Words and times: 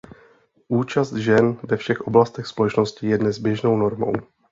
Účast 0.67 1.13
žen 1.13 1.57
ve 1.63 1.77
všech 1.77 2.01
oblastech 2.01 2.47
společnosti 2.47 3.07
je 3.07 3.17
dnes 3.17 3.37
běžnou 3.37 3.77
normou. 3.77 4.13